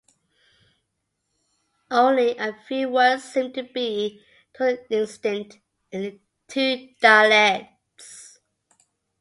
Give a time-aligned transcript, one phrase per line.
[1.91, 4.23] Only a few words seem to be
[4.57, 5.59] totally distinct
[5.91, 8.39] in the two dialects.